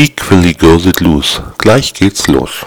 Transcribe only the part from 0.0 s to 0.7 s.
Equally